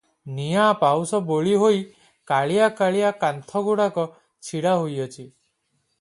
ନିଆଁ 0.35 0.69
ପାଉଁଶ 0.83 1.19
ବୋଳି 1.27 1.53
ହୋଇ 1.63 1.83
କାଳିଆ 2.31 2.69
କାଳିଆ 2.79 3.11
କାନ୍ଥଗୁଡ଼ାକ 3.25 4.07
ଛିଡ଼ା 4.49 4.75
ହୋଇଅଛି। 4.83 5.31